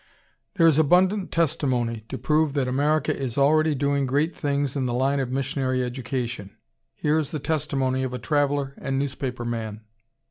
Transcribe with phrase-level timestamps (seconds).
[0.55, 4.95] ]There is abundant testimony to prove that America is already doing great things in the
[4.95, 6.57] line of missionary education.
[6.95, 9.81] Here is the testimony of a traveler and newspaper man.